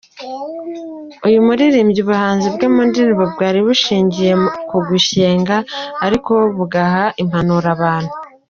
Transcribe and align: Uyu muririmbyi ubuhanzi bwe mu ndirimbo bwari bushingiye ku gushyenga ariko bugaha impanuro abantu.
Uyu 1.27 1.39
muririmbyi 1.47 1.99
ubuhanzi 2.03 2.47
bwe 2.55 2.67
mu 2.73 2.81
ndirimbo 2.89 3.23
bwari 3.33 3.59
bushingiye 3.67 4.31
ku 4.69 4.77
gushyenga 4.89 5.55
ariko 6.05 6.33
bugaha 6.57 7.03
impanuro 7.23 7.67
abantu. 7.77 8.13